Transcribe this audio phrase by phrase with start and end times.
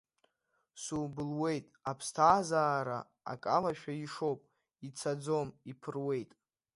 [0.83, 2.99] Субылуеит, аԥсҭазаара
[3.31, 4.41] акалашәа ишоуп,
[4.87, 6.31] ицаӡом иԥыруеит.